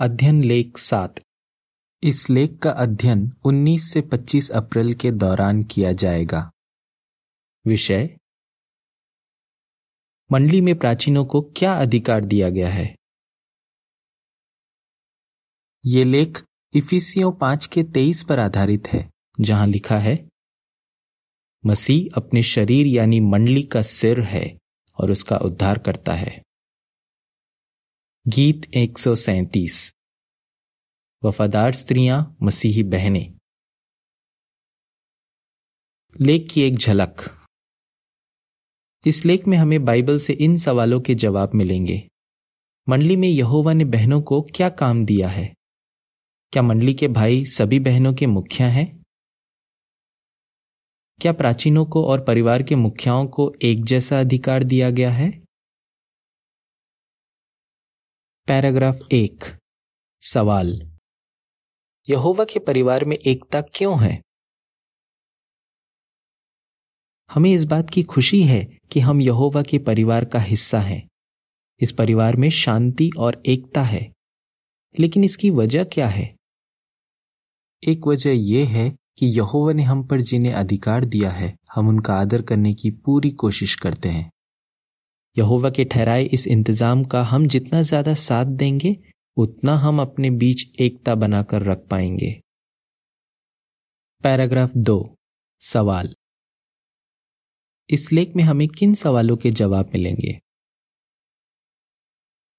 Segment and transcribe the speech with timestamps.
[0.00, 1.20] अध्ययन लेख सात।
[2.02, 6.50] इस लेख का अध्ययन 19 से 25 अप्रैल के दौरान किया जाएगा।
[7.66, 8.16] विषय,
[10.32, 12.96] मंडली में प्राचीनों को क्या अधिकार दिया गया है?
[15.84, 20.28] ये लेख इफिसियों पाँच के तेईस पर आधारित है, जहाँ लिखा है,
[21.66, 24.58] मसीह अपने शरीर यानी मंडली का सिर है
[25.00, 26.43] और उसका उद्धार करता है।
[28.28, 29.94] गीत एक सौ सैतीस।
[31.24, 33.38] वफादार स्त्रियाँ, मसीही बहनें।
[36.20, 37.16] लेख की एक झलक।
[39.06, 42.08] इस लेख में हमें बाइबल से इन सवालों के जवाब मिलेंगे।
[42.88, 45.54] मंडली में यहोवा ने बहनों को क्या काम दिया है?
[46.52, 49.04] क्या मंडली के भाई सभी बहनों के मुखिया हैं?
[51.20, 55.43] क्या प्राचीनों को और परिवार के मुखियाओं को एक जैसा अधिकार दिया गया है?
[58.46, 59.44] पैराग्राफ एक,
[60.20, 60.98] सवाल।
[62.10, 64.22] यहोवा के परिवार में एकता क्यों है?
[67.30, 71.08] हमें इस बात की खुशी है कि हम यहोवा के परिवार का हिस्सा हैं।
[71.80, 74.12] इस परिवार में शांति और एकता है।
[74.98, 76.34] लेकिन इसकी वजह क्या है?
[77.88, 82.14] एक वजह यह है कि यहोवा ने हम पर जिन्हें अधिकार दिया है। हम उनका
[82.14, 84.33] आदर करने की पूरी कोशिश करते हैं।
[85.38, 88.96] यहोवा के ठहराए इस इंतज़ाम का हम जितना ज़्यादा साथ देंगे,
[89.36, 92.40] उतना हम अपने बीच एकता बनाकर रख पाएँगे।
[94.22, 95.16] पैराग्राफ दो,
[95.60, 96.14] सवाल।
[97.90, 100.40] इस लेख में हमें किन सवालों के जवाब मिलेंगे?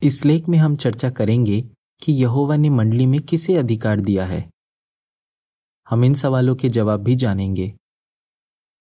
[0.04, 1.62] इस लेख में हम चर्चा करेंगे
[2.04, 4.50] कि यहोवा ने मंडली में किसे अधिकार दिया है।
[5.90, 7.74] हम इन सवालों के जवाब भी जानेंगे।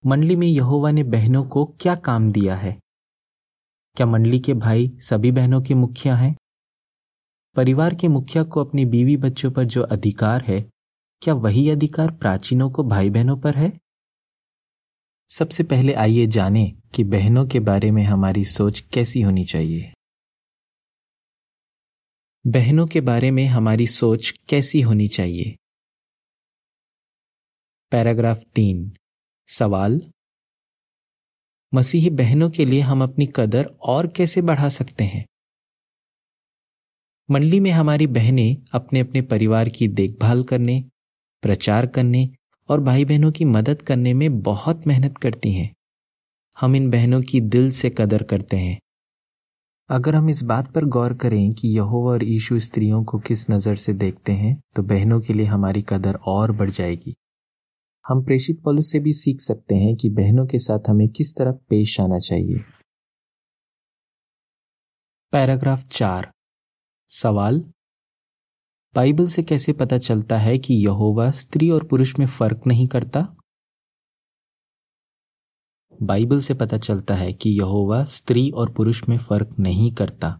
[0.05, 2.84] मंडली में यहोवा ने बहनों को क्या काम दिया है?
[3.97, 6.35] क्या मंडली के भाई सभी बहनों के मुखिया हैं?
[7.55, 10.69] परिवार के मुखिया को अपनी बीवी बच्चों पर जो अधिकार है,
[11.21, 13.79] क्या वही अधिकार प्राचीनों को भाई बहनों पर है?
[15.29, 19.93] सबसे पहले आइए जानें कि बहनों के बारे में हमारी सोच कैसी होनी चाहिए।
[22.47, 25.55] बहनों के बारे में हमारी सोच कैसी होनी चाहिए?
[27.91, 28.97] पैराग्राफ तीन,
[29.47, 30.11] सवाल
[31.73, 35.25] मसीही बहनों के लिए हम अपनी कदर और कैसे बढ़ा सकते हैं?
[37.29, 40.83] मंडली में हमारी बहनें अपने अपने परिवार की देखभाल करने,
[41.43, 42.29] प्रचार करने
[42.69, 45.73] और भाई बहनों की मदद करने में बहुत मेहनत करती हैं।
[46.57, 48.79] हम इन बहनों की दिल से कदर करते हैं।
[49.89, 53.75] अगर हम इस बात पर गौर करें कि यहोवा और यीशु स्त्रियों को किस नज़र
[53.75, 57.15] से देखते हैं तो बहनों के लिए हमारी कदर और बढ़ जाएगी।
[58.07, 61.51] हम प्रेषित पॉलिस से भी सीख सकते हैं कि बहनों के साथ हमें किस तरह
[61.51, 62.59] पेश आना चाहिए।
[65.31, 66.33] पैराग्राफ चार।
[67.07, 67.59] सवाल।
[68.95, 73.35] बाइबल से कैसे पता चलता है कि यहोवा स्त्री और पुरुष में फ़र्क नहीं करता?
[76.01, 80.39] बाइबल से पता चलता है कि यहोवा स्त्री और पुरुष में फ़र्क नहीं करता।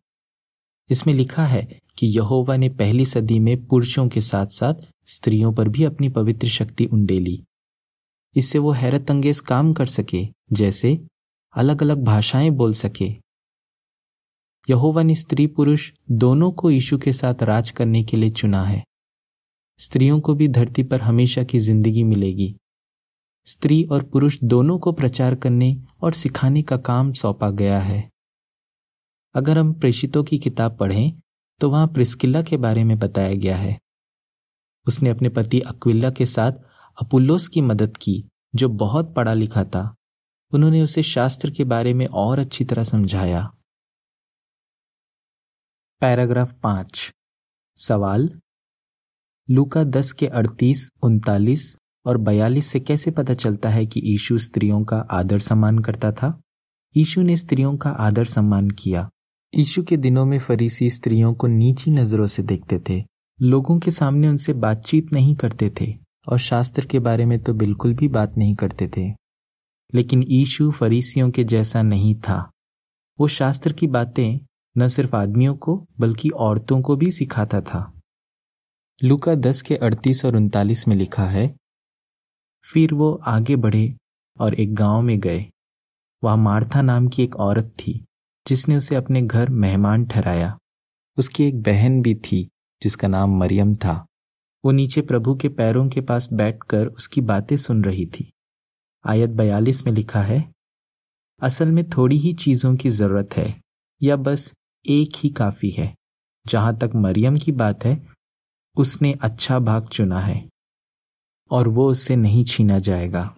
[0.91, 4.73] इसमें लिखा है कि यहोवा ने पहली सदी में पुरुषों के साथ साथ
[5.05, 7.45] स्त्रियों पर भी अपनी पवित्र शक्ति उंडेली।
[8.35, 10.99] इससे वो हैरत अंगेज काम कर सके, जैसे
[11.53, 13.05] अलग अलग भाषाएँ बोल सके।
[14.67, 18.83] यहोवा ने स्त्री पुरुष दोनों को यीशु के साथ राज करने के लिए चुना है।
[19.79, 22.55] स्त्रियों को भी धरती पर हमेशा की ज़िंदगी मिलेगी।
[23.47, 28.09] स्त्री और पुरुष दोनों को प्रचार करने और सिखाने का काम सौंपा गया है।
[29.35, 31.11] अगर हम प्रेषितों की किताब पढ़ें
[31.61, 33.77] तो वहाँ प्रिस्किल्ला के बारे में बताया गया है।
[34.87, 36.51] उसने अपने पति अक्विल्ला के साथ
[37.01, 39.93] अपुल्लोस की मदद की, जो बहुत पढ़ा लिखा था।
[40.53, 43.51] उन्होंने उसे शास्त्र के बारे में और अच्छी तरह समझाया।
[46.01, 47.13] पैराग्राफ पाँच।
[47.77, 48.41] सवाल।
[49.49, 54.83] लूका दस के अड़तीस, उनतालीस और बयालीस से कैसे पता चलता है कि यीशु स्त्रियों
[54.83, 56.41] का आदर सम्मान करता था?
[56.97, 59.09] यीशु ने स्त्रियों का आदर सम्मान किया।
[59.55, 63.03] यीशु के दिनों में फरीसी स्त्रियों को नीची नज़रों से देखते थे।
[63.41, 67.93] लोगों के सामने उनसे बातचीत नहीं करते थे। और शास्त्र के बारे में तो बिल्कुल
[67.93, 69.13] भी बात नहीं करते थे।
[69.93, 72.51] लेकिन ईशु फरीसियों के जैसा नहीं था।
[73.19, 74.39] वो शास्त्र की बातें
[74.77, 77.99] न सिर्फ़ आदमियों को, बल्कि औरतों को भी सिखाता था।
[79.03, 81.55] लुका दस के अड़तीस और उनतालीस में लिखा है,
[82.73, 83.95] फिर वो आगे बढ़े
[84.39, 85.45] और एक गाँव में गए।
[86.23, 88.05] वहाँ मार्था नाम की एक औरत थी,
[88.47, 90.57] जिसने उसे अपने घर मेहमान ठहराया।
[91.17, 92.49] उसकी एक बहन भी थी,
[92.83, 94.05] जिसका नाम मरियम था।
[94.65, 98.31] वो नीचे प्रभु के पैरों के पास बैठकर उसकी बातें सुन रही थी।
[99.05, 100.39] आयत बयालीस में लिखा है,
[101.41, 103.61] असल में थोड़ी ही चीज़ों की ज़रूरत है,
[104.01, 104.53] या बस
[104.85, 105.93] एक ही काफ़ी है।
[106.45, 107.95] जहाँ तक मरियम की बात है,
[108.77, 110.49] उसने अच्छा भाग चुना है,
[111.51, 113.35] और वो उससे नहीं छीना जाएगा।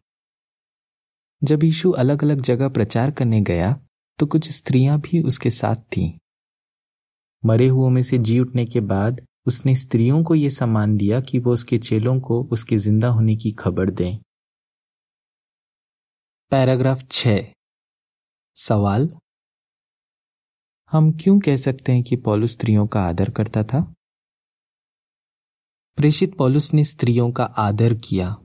[1.44, 3.80] जब यीशु अलग अलग जगह प्रचार करने गया
[4.20, 6.12] तो कुछ स्त्रियाँ भी उसके साथ थीं।
[7.44, 11.40] मरे हुओं में से जी उठने के बाद उसने स्त्रियों को यह सम्मान दिया कि
[11.40, 14.18] वो उसके चेलों को उसके ज़िंदा होने की खबर दें।
[16.52, 17.28] पैराग्राफ छ।
[18.56, 19.10] सवाल?
[20.92, 23.94] हम क्यों कह सकते हैं कि पॉलुस स्त्रियों का आदर करता था?
[25.98, 28.38] प्रेषित पॉलुस ने स्त्रियों का आदर किया।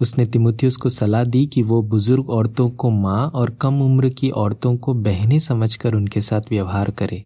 [0.00, 4.30] उसने तिमुथियस को सलाह दी कि वो बुज़ुर्ग औरतों को माँ और कम उम्र की
[4.30, 7.24] औरतों को बहनें समझकर उनके साथ व्यवहार करे।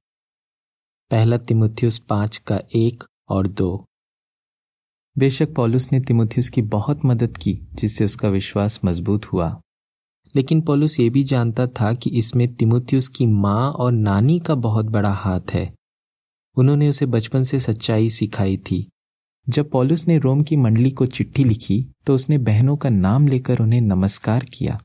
[1.10, 3.84] पहला तिमुथियस पाँच का एक और दो।
[5.18, 9.60] बेशक पॉलुस ने तिमुथियस की बहुत मदद की, जिससे उसका विश्वास मज़बूत हुआ।
[10.36, 14.86] लेकिन पॉलुस ये भी जानता था कि इसमें तिमुथियस की माँ और नानी का बहुत
[14.86, 15.74] बड़ा हाथ है।
[16.56, 18.90] उन्होंने उसे बचपन से सच्चाई सिखाई थी।
[19.48, 23.58] जब पॉलुस ने रोम की मंडली को चिट्ठी लिखी तो उसने बहनों का नाम लेकर
[23.58, 24.80] उन्हें नमस्कार किया।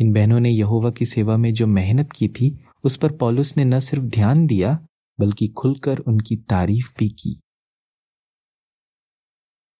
[0.00, 3.64] इन बहनों ने यहोवा की सेवा में जो मेहनत की थी, उस पर पॉलुस ने
[3.64, 4.86] न सिर्फ़ ध्यान दिया
[5.20, 7.40] बल्कि खुलकर उनकी तारीफ़ भी की।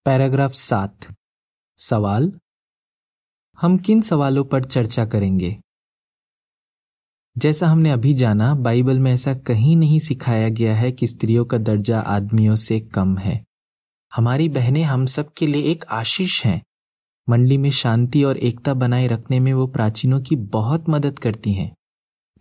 [0.04, 1.14] पैराग्राफ सात।
[1.78, 2.40] सवाल?
[3.60, 5.58] हम किन सवालों पर चर्चा करेंगे?
[7.38, 11.58] जैसा हमने अभी जाना, बाइबल में ऐसा कहीं नहीं सिखाया गया है कि स्त्रियों का
[11.58, 13.44] दर्जा आदमियों से कम है।
[14.14, 16.62] हमारी बहनें हम सब के लिए एक आशीष हैं।
[17.28, 21.76] मंडली में शांति और एकता बनाए रखने में वो प्राचीनों की बहुत मदद करती हैं।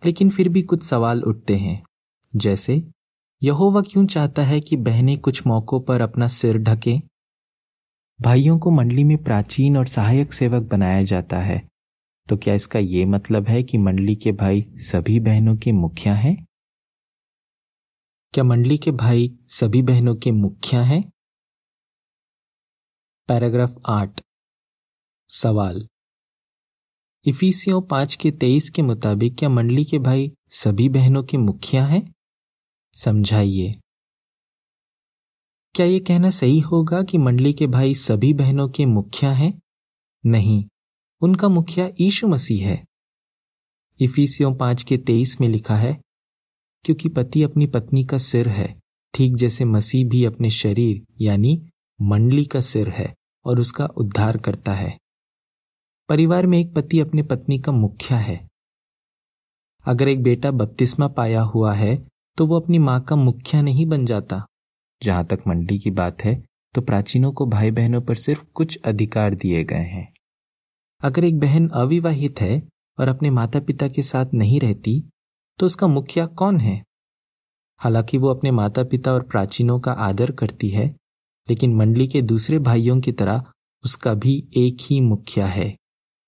[0.04, 1.85] लेकिन फिर भी कुछ सवाल उठते हैं।
[2.36, 2.90] जैसे,
[3.42, 7.00] यहोवा क्यों चाहता है कि बहनें कुछ मौकों पर अपना सिर ढकें?
[8.20, 11.68] भाइयों को मंडली में प्राचीन और सहायक सेवक बनाया जाता है।
[12.28, 16.46] तो क्या इसका यह मतलब है कि मंडली के भाई सभी बहनों के मुखिया हैं?
[18.32, 21.10] क्या मंडली के भाई सभी बहनों के मुखिया हैं?
[23.28, 24.20] पैराग्राफ आठ।
[25.28, 25.88] सवाल।
[27.26, 32.15] इफिसियों पाँच के तेईस के मुताबिक क्या मंडली के भाई सभी बहनों के मुखिया हैं?
[32.96, 33.74] समझाइए।
[35.74, 39.62] क्या यह कहना सही होगा कि मंडली के भाई सभी बहनों के मुखिया हैं?
[40.26, 40.64] नहीं,
[41.20, 42.84] उनका मुखिया ईशु मसीह है।
[44.00, 46.00] इफिसियों पाँच के तेईस में लिखा है,
[46.84, 48.80] क्योंकि पति अपनी पत्नी का सिर है,
[49.14, 51.70] ठीक जैसे मसीह भी अपने शरीर, यानी
[52.02, 53.14] मंडली का सिर है,
[53.44, 54.98] और उसका उद्धार करता है।
[56.08, 58.48] परिवार में एक पति अपने पत्नी का मुखिया है।
[59.84, 64.04] अगर एक बेटा बपतिस्मा पाया हुआ है तो वो अपनी माँ का मुखिया नहीं बन
[64.06, 64.44] जाता।
[65.02, 66.34] जहाँ तक मंडली की बात है
[66.74, 70.12] तो प्राचीनों को भाई बहनों पर सिर्फ़ कुछ अधिकार दिए गए हैं।
[71.02, 72.62] अगर एक बहन अविवाहित है
[72.98, 75.02] और अपने माता पिता के साथ नहीं रहती
[75.58, 76.82] तो उसका मुखिया कौन है?
[77.80, 80.86] हालाँकि वो अपने माता पिता और प्राचीनों का आदर करती है,
[81.48, 83.42] लेकिन मंडली के दूसरे भाइयों की तरह
[83.84, 85.68] उसका भी एक ही मुखिया है,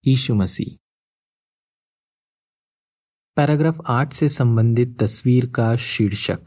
[0.05, 0.77] यीशु मसीह।
[3.39, 6.41] पैराग्राफ आठ से संबंधित तस्वीर का शीर्षक।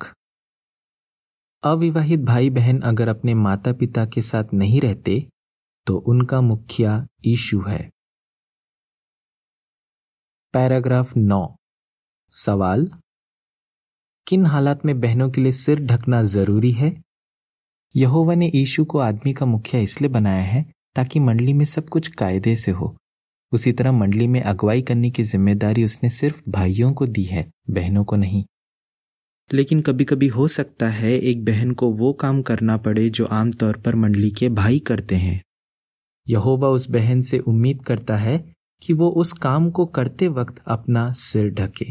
[1.63, 5.29] अविवाहित भाई बहन अगर अपने माता पिता के साथ नहीं रहते
[5.87, 7.89] तो उनका मुखिया ईशु है।
[10.53, 11.55] पैराग्राफ नौ।
[12.31, 12.91] सवाल?
[14.27, 17.01] किन हालात में बहनों के लिए सिर ढकना ज़रूरी है?
[17.95, 22.07] यहोवा ने यीशु को आदमी का मुखिया इसलिए बनाया है ताकि मंडली में सब कुछ
[22.07, 22.97] कायदे से हो।
[23.51, 28.03] उसी तरह मंडली में अगुवाई करने की ज़िम्मेदारी उसने सिर्फ़ भाइयों को दी है बहनों
[28.03, 28.43] को नहीं।
[29.53, 33.77] लेकिन कभी कभी हो सकता है एक बहन को वो काम करना पड़े जो आमतौर
[33.77, 35.41] पर मंडली के भाई करते हैं।
[36.27, 41.11] यहोवा उस बहन से उम्मीद करता है कि वो उस काम को करते वक्त अपना
[41.11, 41.85] सिर ढके।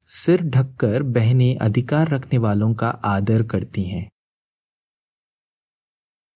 [0.00, 4.08] सिर ढककर बहनें अधिकार रखने वालों का आदर करती हैं।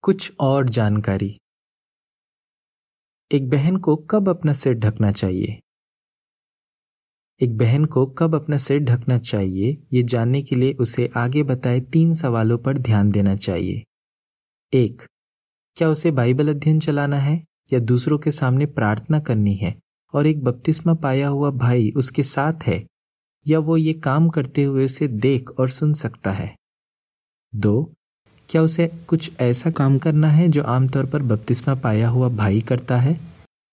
[0.03, 1.40] कुछ और जानकारी।
[3.33, 5.61] एक बहन को कब अपना सिर ढकना चाहिए?
[7.43, 11.81] एक बहन को कब अपना सिर ढकना चाहिए, ये जानने के लिए उसे आगे बताए
[11.81, 13.85] तीन सवालों पर ध्यान देना चाहिए।
[14.75, 15.03] एक,
[15.75, 19.81] क्या उसे बाइबल अध्ययन चलाना है, या दूसरों के सामने प्रार्थना करनी है,
[20.15, 22.87] और एक बपतिस्मा पाया हुआ भाई उसके साथ है,
[23.47, 26.57] या वो ये काम करते हुए उसे देख और सुन सकता है?
[27.55, 27.95] दो
[28.51, 32.97] क्या उसे कुछ ऐसा काम करना है जो आमतौर पर बपतिस्मा पाया हुआ भाई करता
[32.97, 33.13] है?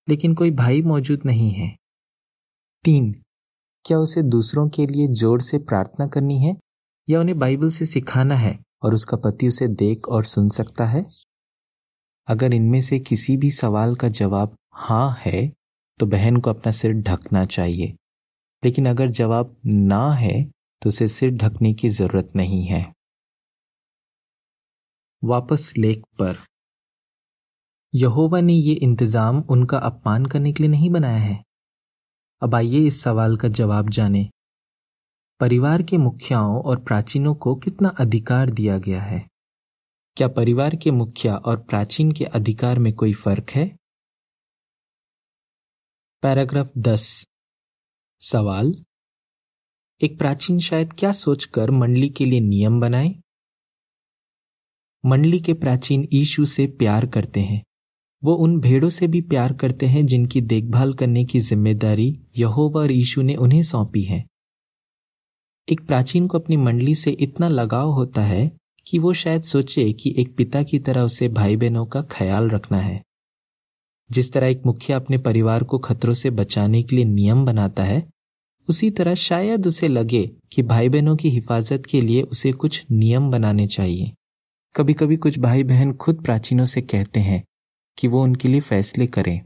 [0.07, 1.69] लेकिन कोई भाई मौजूद नहीं है।
[2.85, 3.11] तीन,
[3.85, 6.55] क्या उसे दूसरों के लिए ज़ोर से प्रार्थना करनी है?
[7.07, 11.05] या उन्हें बाइबल से सिखाना है और उसका पति उसे देख और सुन सकता है?
[12.27, 15.47] अगर इनमें से किसी भी सवाल का जवाब हाँ है
[15.99, 17.95] तो बहन को अपना सिर ढकना चाहिए।
[18.63, 20.43] लेकिन अगर जवाब ना है
[20.81, 22.96] तो उसे सिर ढकने की ज़रूरत नहीं है।
[25.23, 26.37] वापस लेक पर।
[27.95, 31.43] यहोवा ने ये इंतज़ाम उनका अपमान करने के लिए नहीं बनाया है।
[32.41, 34.29] अब आइए इस सवाल का जवाब जाने।
[35.39, 39.25] परिवार के मुखियाओं और प्राचीनों को कितना अधिकार दिया गया है?
[40.17, 43.77] क्या परिवार के मुखिया और प्राचीन के अधिकार में कोई फ़र्क है?
[46.21, 47.27] पैराग्राफ दस।
[48.19, 48.73] सवाल,
[50.01, 53.15] एक प्राचीन शायद क्या सोचकर मंडली के लिए नियम बनाए?
[55.07, 57.63] मंडली के प्राचीन ईशु से प्यार करते हैं।
[58.23, 62.91] वो उन भेड़ों से भी प्यार करते हैं जिनकी देखभाल करने की ज़िम्मेदारी यहोवा और
[62.91, 64.25] ईशु ने उन्हें सौंपी है।
[65.71, 68.51] एक प्राचीन को अपनी मंडली से इतना लगाव होता है
[68.87, 72.77] कि वो शायद सोचे कि एक पिता की तरह उसे भाई बहनों का ख्याल रखना
[72.77, 73.01] है।
[74.11, 78.07] जिस तरह एक मुखिया अपने परिवार को खतरों से बचाने के लिए नियम बनाता है,
[78.69, 83.31] उसी तरह शायद उसे लगे कि भाई बहनों की हिफाजत के लिए उसे कुछ नियम
[83.31, 84.13] बनाने चाहिए।
[84.75, 87.43] कभी कभी कुछ भाई बहन खुद प्राचीनों से कहते हैं
[87.97, 89.41] कि वो उनके लिए फैसले करें।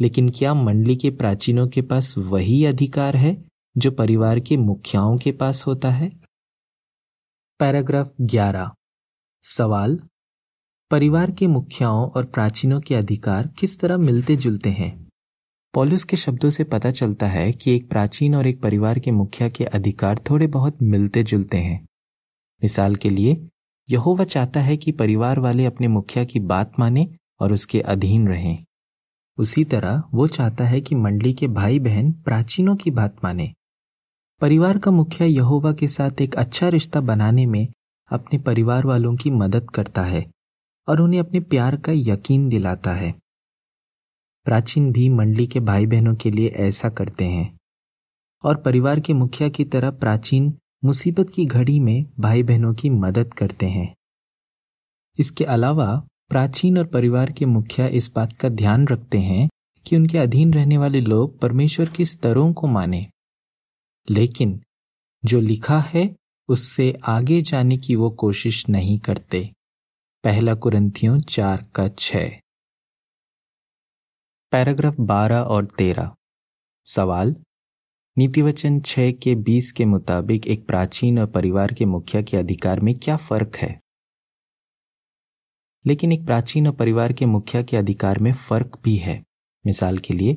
[0.00, 3.44] लेकिन क्या मंडली के प्राचीनों के पास वही अधिकार है
[3.78, 6.20] जो परिवार के मुखियाओं के पास होता है?
[7.60, 8.70] पैराग्राफ 11
[9.42, 10.00] सवाल,
[10.90, 15.08] परिवार के मुखियाओं और प्राचीनों के अधिकार किस तरह मिलते जुलते हैं?
[15.74, 19.48] पॉलिस के शब्दों से पता चलता है कि एक प्राचीन और एक परिवार के मुखिया
[19.48, 21.84] के अधिकार थोड़े बहुत मिलते जुलते हैं।
[22.62, 23.48] मिसाल के लिए
[23.92, 27.08] यहोवा चाहता है कि परिवार वाले अपने मुखिया की बात माने
[27.40, 28.64] और उसके अधीन रहें।
[29.38, 33.52] उसी तरह वो चाहता है कि मंडली के भाई बहन प्राचीनों की बात माने।
[34.40, 37.66] परिवार का मुखिया यहोवा के साथ एक अच्छा रिश्ता बनाने में
[38.10, 40.24] अपने परिवार वालों की मदद करता है
[40.88, 43.14] और उन्हें अपने प्यार का यकीन दिलाता है।
[44.44, 47.58] प्राचीन भी मंडली के भाई बहनों के लिए ऐसा करते हैं
[48.44, 53.34] और परिवार के मुखिया की तरह प्राचीन मुसीबत की घड़ी में भाई बहनों की मदद
[53.34, 53.94] करते हैं।
[55.18, 59.48] इसके अलावा प्राचीन और परिवार के मुखिया इस बात का ध्यान रखते हैं
[59.86, 63.02] कि उनके अधीन रहने वाले लोग परमेश्वर की स्तरों को माने।
[64.10, 64.62] लेकिन
[65.24, 66.16] जो लिखा है,
[66.48, 69.52] उससे आगे जाने की वो कोशिश नहीं करते।
[70.24, 72.16] पहला कुरंथियों चार का छ।
[74.52, 76.14] पैराग्राफ बारह और तेरह।
[76.86, 77.36] सवाल
[78.16, 82.94] नीतिवचन छह के बीस के मुताबिक एक प्राचीन और परिवार के मुखिया के अधिकार में
[82.94, 83.80] क्या फ़र्क है?
[85.84, 89.22] लेकिन एक प्राचीन और परिवार के मुखिया के अधिकार में फ़र्क भी है।
[89.64, 90.36] मिसाल के लिए,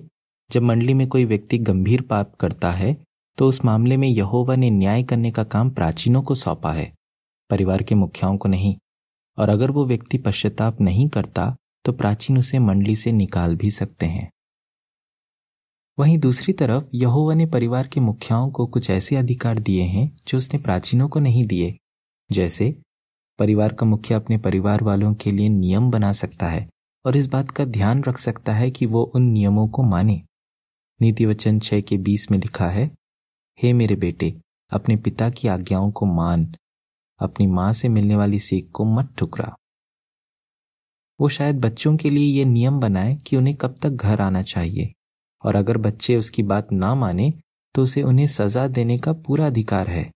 [0.50, 2.96] जब मंडली में कोई व्यक्ति गंभीर पाप करता है
[3.38, 6.92] तो उस मामले में यहोवा ने न्याय करने का काम प्राचीनों को सौंपा है,
[7.50, 8.76] परिवार के मुखियाओं को नहीं।
[9.38, 11.56] और अगर वो व्यक्ति पश्चाताप नहीं करता
[11.86, 14.30] तो प्राचीन उसे मंडली से निकाल भी सकते हैं।
[16.00, 20.38] वहीं दूसरी तरफ़ यहोवा ने परिवार के मुखियाओं को कुछ ऐसे अधिकार दिए हैं जो
[20.38, 21.78] उसने प्राचीनों को नहीं दिए।
[22.32, 22.82] जैसे,
[23.40, 26.70] परिवार का मुखिया अपने परिवार वालों के लिए नियम बना सकता है
[27.06, 30.22] और इस बात का ध्यान रख सकता है कि वो उन नियमों को माने।
[31.02, 32.92] नीति वचन छह के बीस में लिखा है,
[33.64, 36.56] हे मेरे बेटे, अपने पिता की आज्ञाओं को मान।
[37.20, 39.56] अपनी माँ से मिलने वाली सीख को मत ठुकरा।
[41.20, 44.95] वो शायद बच्चों के लिए ये नियम बनाए कि उन्हें कब तक घर आना चाहिए।
[45.46, 47.34] और अगर बच्चे उसकी बात ना माने
[47.76, 50.10] तो उसे उन्हें सजा देने का पूरा अधिकार है।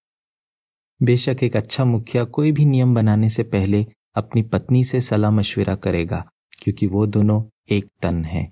[1.02, 5.76] बेशक एक अच्छा मुखिया कोई भी नियम बनाने से पहले अपनी पत्नी से सलाह मशविरा
[5.76, 6.24] करेगा,
[6.64, 8.50] क्योंकि वो दोनों एक तन हैं।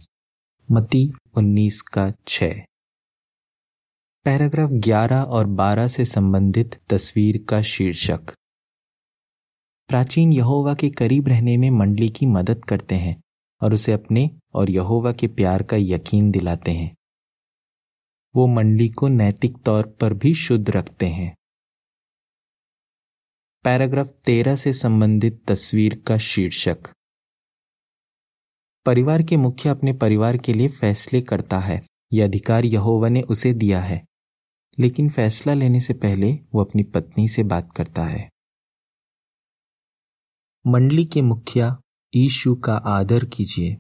[0.72, 2.64] मती उन्नीस का छह
[4.26, 8.34] पैराग्राफ 11 और 12 से संबंधित तस्वीर का शीर्षक।
[9.90, 13.16] प्राचीन यहोवा के करीब रहने में मंडली की मदद करते हैं।
[13.62, 16.96] और उसे अपने और यहोवा के प्यार का यकीन दिलाते हैं।
[18.36, 21.38] वो मंडली को नैतिक तौर पर भी शुद्ध रखते हैं।
[23.64, 26.78] पैराग्राफ 13 से संबंधित तस्वीर का शीर्षक।
[28.86, 31.82] परिवार के मुखिया अपने परिवार के लिए फैसले करता है।
[32.14, 34.06] यह अधिकार यहोवा ने उसे दिया है।
[34.80, 38.30] लेकिन फैसला लेने से पहले वो अपनी पत्नी से बात करता है।
[40.68, 41.82] मंडली के मुखिया
[42.18, 43.78] ईशु का आदर कीजिए।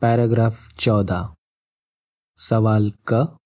[0.00, 1.34] पैराग्राफ चौदह।
[2.36, 3.36] सवाल क।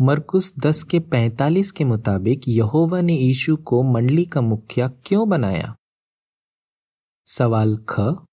[0.00, 5.76] मरकुस दस के पैंतालीस के मुताबिक यहोवा ने ईशु को मंडली का मुखिया क्यों बनाया?
[7.26, 8.24] सवाल ख।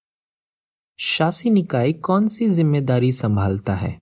[1.00, 4.00] शासी निकाय कौन सी ज़िम्मेदारी संभालता है?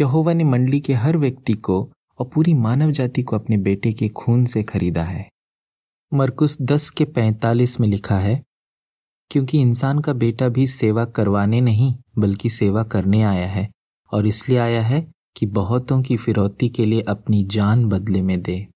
[0.00, 4.08] यहोवा ने मंडली के हर व्यक्ति को और पूरी मानव जाति को अपने बेटे के
[4.08, 5.28] खून से खरीदा है।
[6.12, 8.42] मरकुस दस के पैंतालीस में लिखा है,
[9.30, 13.68] क्योंकि इंसान का बेटा भी सेवा करवाने नहीं, बल्कि सेवा करने आया है,
[14.12, 15.00] और इसलिए आया है
[15.36, 18.66] कि बहुतों की फिरौती के लिए अपनी जान बदले में दे।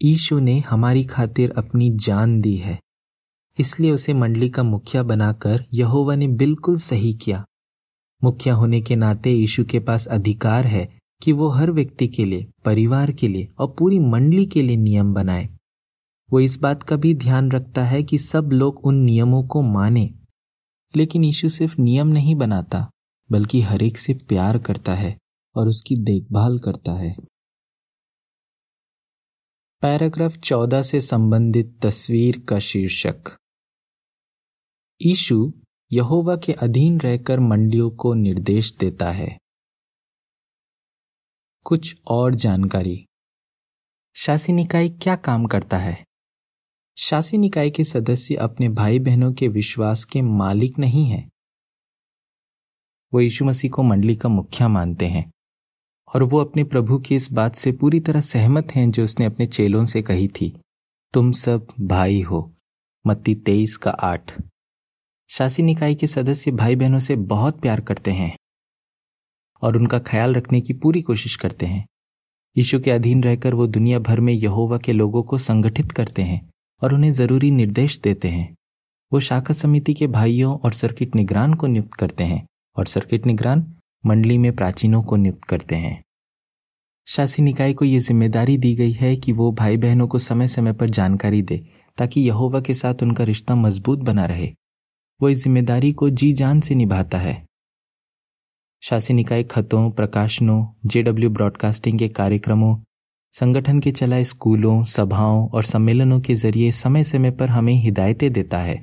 [0.00, 2.78] ईशु ने हमारी खातिर अपनी जान दी है,
[3.58, 7.44] इसलिए उसे मंडली का मुखिया बनाकर यहोवा ने बिल्कुल सही किया।
[8.22, 10.88] मुखिया होने के नाते यीशु के पास अधिकार है
[11.22, 15.12] कि वो हर व्यक्ति के लिए, परिवार के लिए और पूरी मंडली के लिए नियम
[15.14, 15.48] बनाए।
[16.32, 20.14] वो इस बात का भी ध्यान रखता है कि सब लोग उन नियमों को माने।
[20.96, 22.90] लेकिन यीशु सिर्फ़ नियम नहीं बनाता,
[23.32, 25.18] बल्कि हर एक से प्यार करता है
[25.56, 27.16] और उसकी देखभाल करता है।
[29.80, 33.36] पैराग्राफ चौदह से संबंधित तस्वीर का शीर्षक।
[35.02, 35.52] ईशु
[35.92, 39.38] यहोवा के अधीन रहकर मंडियों को निर्देश देता है।
[41.64, 43.06] कुछ और जानकारी।
[44.14, 46.05] शासी निकाय क्या काम करता है?
[46.98, 51.30] शासी निकाय के सदस्य अपने भाई बहनों के विश्वास के मालिक नहीं हैं।
[53.14, 55.32] वो यीशु मसीह को मंडली का मुखिया मानते हैं
[56.14, 59.46] और वो अपने प्रभु की इस बात से पूरी तरह सहमत हैं जो उसने अपने
[59.46, 60.60] चेलों से कही थी,
[61.12, 62.52] तुम सब भाई हो।
[63.06, 64.42] मत्ती तेईस का आठ।
[65.28, 68.36] शासी निकाय के सदस्य भाई बहनों से बहुत प्यार करते हैं
[69.62, 71.86] और उनका ख्याल रखने की पूरी कोशिश करते हैं।
[72.56, 76.50] यीशु के अधीन रहकर वो दुनिया भर में यहोवा के लोगों को संगठित करते हैं।
[76.82, 78.54] और उन्हें ज़रूरी निर्देश देते हैं।
[79.12, 83.64] वो शाखा समिति के भाइयों और सर्किट निगरान को नियुक्त करते हैं और सर्किट निगरान
[84.04, 86.02] मंडली में प्राचीनों को नियुक्त करते हैं।
[87.06, 90.72] शासी निकाय को यह ज़िम्मेदारी दी गई है कि वो भाई बहनों को समय समय
[90.72, 91.56] पर जानकारी दे,
[91.98, 94.52] ताकि यहोवा के साथ उनका रिश्ता मज़बूत बना रहे।
[95.20, 97.44] वो इस ज़िम्मेदारी को जी जान से निभाता है।
[98.82, 102.76] शासी निकाय खतों, प्रकाशनों, जेडब्ल्यू ब्रॉडकास्टिंग के कार्यक्रमों
[103.40, 108.58] संगठन के चलाए स्कूलों, सभाओं और सम्मेलनों के ज़रिए समय समय पर हमें हिदायतें देता
[108.58, 108.82] है।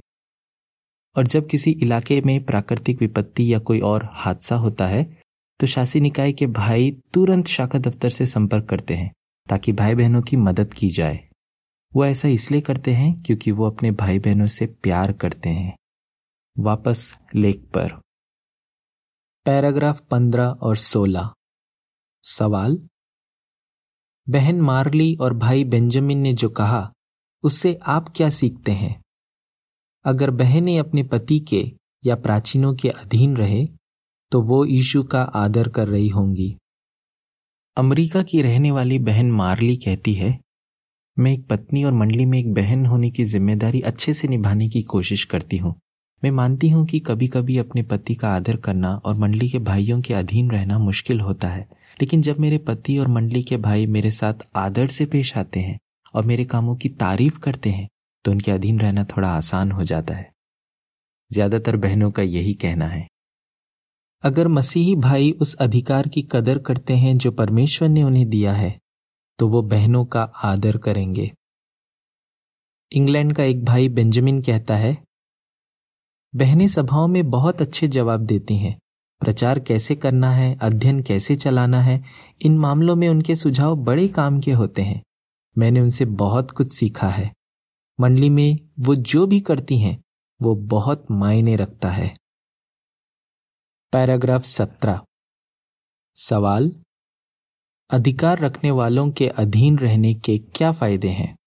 [1.15, 5.03] और जब किसी इलाके में प्राकृतिक विपत्ति या कोई और हादसा होता है
[5.59, 9.11] तो शासी निकाय के भाई तुरंत शाखा दफ्तर से संपर्क करते हैं,
[9.49, 11.29] ताकि भाई बहनों की मदद की जाए।
[11.95, 15.75] वो ऐसा इसलिए करते हैं क्योंकि वो अपने भाई बहनों से प्यार करते हैं।
[16.59, 17.91] वापस लेख पर।
[19.45, 21.29] पैराग्राफ पंद्रह और सोलह।
[22.23, 22.87] सवाल
[24.27, 26.89] बहन मार्ली और भाई बेंजामिन ने जो कहा,
[27.43, 28.95] उससे आप क्या सीखते हैं?
[30.05, 31.63] अगर बहनें अपने पति के
[32.03, 33.65] या प्राचीनों के अधीन रहे
[34.31, 36.55] तो वो ईशु का आदर कर रही होंगी।
[37.77, 40.37] अमेरिका की रहने वाली बहन मार्ली कहती है,
[41.17, 44.81] मैं एक पत्नी और मंडली में एक बहन होने की ज़िम्मेदारी अच्छे से निभाने की
[44.83, 45.75] कोशिश करती हूँ।
[46.23, 50.01] मैं मानती हूँ कि कभी कभी अपने पति का आदर करना और मंडली के भाइयों
[50.01, 51.67] के अधीन रहना मुश्किल होता है।
[52.03, 55.77] लेकिन जब मेरे पति और मंडली के भाई मेरे साथ आदर से पेश आते हैं
[56.13, 57.87] और मेरे कामों की तारीफ़ करते हैं
[58.25, 60.29] तो उनके अधीन रहना थोड़ा आसान हो जाता है।
[61.31, 63.07] ज़्यादातर बहनों का यही कहना है।
[64.23, 68.77] अगर मसीही भाई उस अधिकार की कदर करते हैं जो परमेश्वर ने उन्हें दिया है
[69.39, 71.31] तो वो बहनों का आदर करेंगे।
[72.91, 74.97] इंग्लैंड का एक भाई बेंजामिन कहता है,
[76.33, 78.77] बहनें सभाओं में बहुत अच्छे जवाब देती हैं
[79.23, 82.03] प्रचार कैसे करना है, अध्ययन कैसे चलाना है,
[82.41, 85.03] इन मामलों में उनके सुझाव बड़े काम के होते हैं।
[85.57, 87.33] मैंने उनसे बहुत कुछ सीखा है।
[87.99, 90.03] मंडली में वो जो भी करती हैं,
[90.41, 92.17] वो बहुत मायने रखता है।
[93.91, 95.01] पैराग्राफ सत्रह।
[96.15, 96.83] सवाल,
[97.89, 101.37] अधिकार रखने वालों के अधीन रहने के क्या फ़ायदे हैं?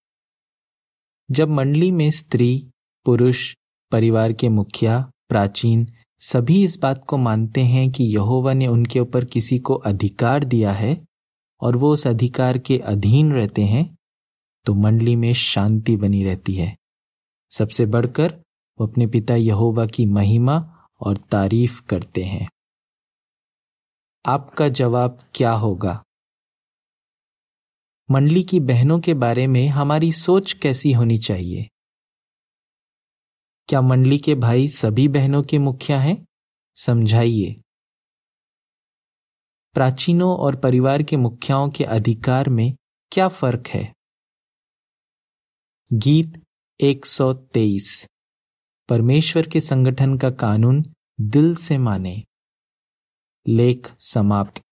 [1.30, 2.70] जब मंडली में स्त्री,
[3.04, 3.54] पुरुष,
[3.92, 5.88] परिवार के मुखिया, प्राचीन
[6.20, 10.72] सभी इस बात को मानते हैं कि यहोवा ने उनके ऊपर किसी को अधिकार दिया
[10.72, 11.04] है
[11.60, 13.96] और वो उस अधिकार के अधीन रहते हैं
[14.64, 16.76] तो मंडली में शांति बनी रहती है।
[17.50, 18.32] सबसे बढ़कर
[18.78, 22.48] वो अपने पिता यहोवा की महिमा और तारीफ़ करते हैं।
[24.26, 26.02] आपका जवाब क्या होगा?
[28.10, 31.68] मंडली की बहनों के बारे में हमारी सोच कैसी होनी चाहिए?
[33.68, 36.26] क्या मंडली के भाई सभी बहनों के मुखिया हैं?
[36.76, 37.62] समझाइए।
[39.74, 42.76] प्राचीनों और परिवार के मुखियाओं के अधिकार में
[43.12, 43.94] क्या फ़र्क है?
[45.92, 46.42] गीत
[46.80, 48.08] 123
[48.88, 50.84] परमेश्वर के संगठन का कानून
[51.20, 52.24] दिल से माने।
[53.48, 54.65] लेख समाप्त।